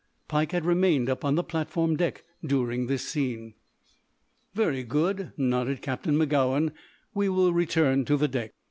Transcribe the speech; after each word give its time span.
Pike 0.27 0.51
had 0.51 0.65
remained 0.65 1.11
up 1.11 1.23
on 1.23 1.35
the 1.35 1.43
platform 1.43 1.95
deck 1.95 2.23
during 2.43 2.87
this 2.87 3.07
scene. 3.07 3.53
"Very 4.55 4.81
good," 4.81 5.31
nodded 5.37 5.83
Captain 5.83 6.17
Magowan. 6.17 6.71
"We 7.13 7.29
will 7.29 7.53
return 7.53 8.03
to 8.05 8.17
the 8.17 8.27
deck. 8.27 8.51